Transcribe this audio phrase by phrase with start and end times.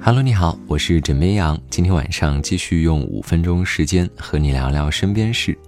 [0.00, 1.60] Hello，你好，我是枕边羊。
[1.68, 5.58] 今天晚上继续用五分钟时间和你聊聊身边事。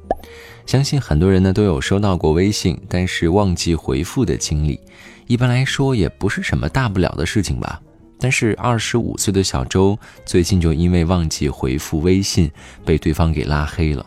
[0.64, 4.80] 相信很多人呢都有收到过微信，但是忘记回复的经历。
[5.26, 7.82] 一般来说也不是什么大不了的事情吧。
[8.20, 12.50] 但是二十五岁的小周最近就因为忘记回复微信，
[12.84, 14.04] 被对方给拉黑了。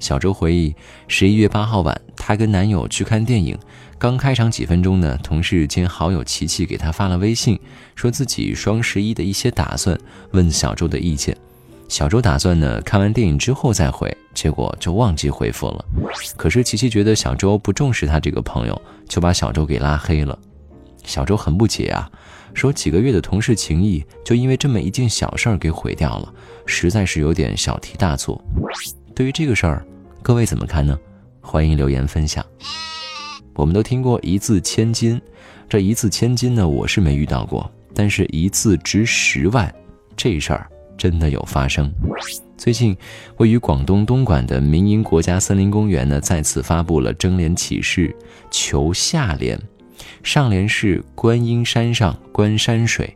[0.00, 0.74] 小周回忆，
[1.06, 3.56] 十一月八号晚，她跟男友去看电影，
[3.96, 7.58] 刚开场几分钟呢，同事兼好友琪琪给她发了微信，
[7.94, 9.96] 说自己双十一的一些打算，
[10.32, 11.36] 问小周的意见。
[11.86, 15.84] 小周打算呢，看完电影之后再回，结果就忘记回复了。
[16.36, 20.36] 可是琪琪觉得小周不重视她这个朋友，就把小周给拉黑了。
[21.04, 22.10] 小周很不解啊。
[22.52, 26.32] 说几个月的同事情谊，就因为这么一件小事儿给毁掉了，
[26.66, 28.42] 实在是有点小题大做。
[29.14, 29.84] 对于这个事儿，
[30.22, 30.96] 各位怎么看呢？
[31.40, 32.44] 欢迎留言分享。
[33.54, 35.20] 我们都听过一字千金，
[35.68, 39.72] 这一字千金呢，我是没遇到过，但是一字值十万，
[40.16, 41.92] 这事儿真的有发生。
[42.56, 42.96] 最近，
[43.38, 48.14] 位于广东东莞的民营国家森林公园呢，再次发布了征联启事，
[48.50, 49.60] 求下联。
[50.22, 53.14] 上联是观音山上观山水，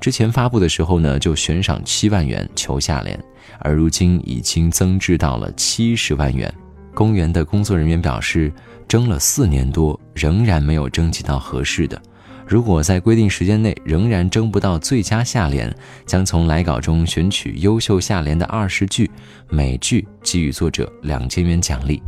[0.00, 3.18] 之前发布的时候呢，就悬赏七万元求下联，
[3.58, 6.52] 而如今已经增至到了七十万元。
[6.94, 8.52] 公园的工作人员表示，
[8.86, 12.00] 征了四年多，仍然没有征集到合适的。
[12.46, 19.10] 如果在规定时间内仍然征不到最佳下联，将从来稿中选取优秀下联的二十句，
[19.48, 22.02] 每句给予作者两千元奖励。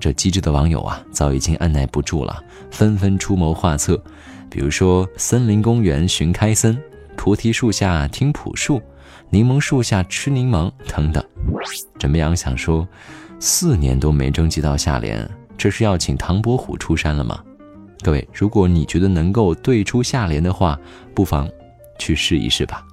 [0.00, 4.02] 这机智的网友啊，早已经按耐不住了，纷纷出谋划策。
[4.50, 6.78] 比如说，森林公园寻开森，
[7.16, 8.80] 菩提树下听朴树，
[9.30, 11.22] 柠檬树下吃柠檬等等。
[11.98, 12.86] 枕边羊想说，
[13.40, 17.42] 四年都没征集到下联，这是要请唐伯虎出山了吗？
[18.04, 20.78] 各位，如果你觉得能够对出下联的话，
[21.14, 21.48] 不妨
[21.98, 22.84] 去试一试吧。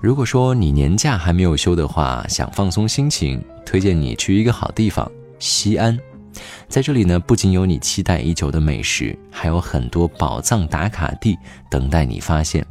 [0.00, 5.98] 如果说你年假还没有休的话，想放松心情，推荐你去一个好地方——西安。
[6.68, 11.36] 在这里呢，不仅有你期待已久的美食，还有很多宝藏打卡地
[11.68, 12.64] 等待你发现。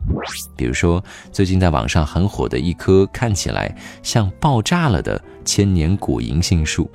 [0.55, 6.89] 比如说，最近在网上很火的一棵看起来像爆炸了的千年古银杏树，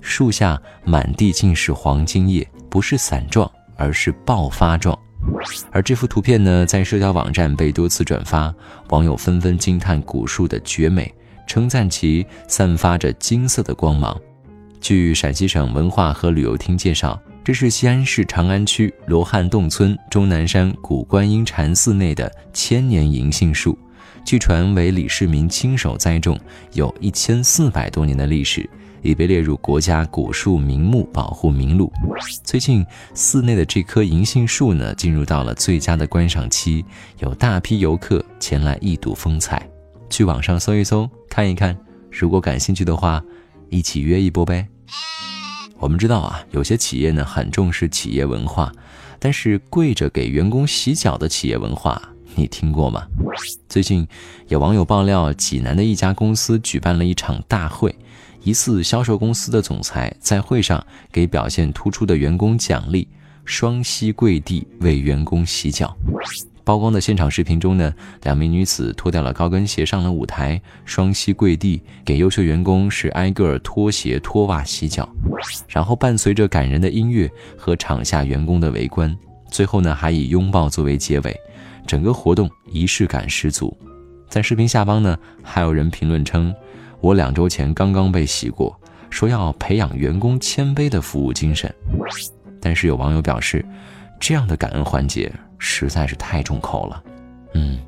[0.00, 3.50] 树下满地尽是黄金叶，不是伞状。
[3.80, 4.96] 而是爆发状，
[5.72, 8.54] 而这幅图片呢，在社交网站被多次转发，
[8.90, 11.12] 网友纷纷惊叹古树的绝美，
[11.46, 14.14] 称赞其散发着金色的光芒。
[14.82, 23.78] 据陕西省文化和旅游厅介绍，这是西安市长安区罗汉洞村终南山古观音禅寺内的千年银杏树，
[24.26, 26.38] 据传为李世民亲手栽种，
[26.74, 28.68] 有一千四百多年的历史。
[29.02, 31.92] 已被列入国家古树名木保护名录。
[32.44, 32.84] 最近，
[33.14, 36.84] 寺内的这棵银杏树呢，进入到了最佳的观赏期，
[37.18, 39.68] 有大批游客前来一睹风采。
[40.08, 41.76] 去网上搜一搜，看一看。
[42.10, 43.22] 如果感兴趣的话，
[43.68, 44.66] 一起约一波呗。
[45.78, 48.72] 我们知道啊，有些企业呢很重视企业文化，
[49.18, 52.02] 但是跪着给员工洗脚的企业文化，
[52.34, 53.06] 你听过吗？
[53.68, 54.06] 最近，
[54.48, 57.94] 有网友爆料，济南的一家公司举办了一场大会。
[58.42, 60.82] 疑似销售公司的总裁在会上
[61.12, 63.06] 给表现突出的员工奖励，
[63.44, 65.94] 双膝跪地为员工洗脚。
[66.64, 67.92] 曝光的现场视频中呢，
[68.22, 75.06] 两名女子脱掉了高跟鞋上了舞台，双膝跪地给优秀员工是挨个儿脱鞋脱袜洗脚，
[75.68, 79.14] 然后伴随着感人的音乐和场下员工的围观，
[79.50, 81.36] 最后呢还以拥抱作为结尾，
[81.86, 83.76] 整个活动仪式感十足。
[84.28, 86.54] 在视频下方呢，还有人评论称。
[87.00, 91.74] 我两周前刚刚被洗过，说要培养员工谦卑的服务精神，
[92.60, 93.64] 但是有网友表示，
[94.20, 97.02] 这样的感恩环节实在是太重口了，
[97.54, 97.80] 嗯，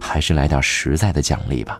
[0.00, 1.78] 还是来点实在的奖励吧。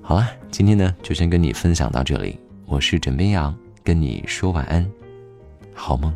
[0.00, 3.54] 好了，今天呢就先跟你分享到这里，我是枕边羊，
[3.84, 4.90] 跟你说晚安，
[5.74, 6.10] 好梦。